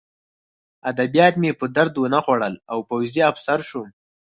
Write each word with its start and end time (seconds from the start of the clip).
ادبیات 0.89 1.33
مې 1.41 1.51
په 1.59 1.65
درد 1.75 1.93
ونه 1.97 2.19
خوړل 2.25 2.53
او 2.71 2.77
پوځي 2.89 3.21
افسر 3.31 3.59
شوم 3.69 3.87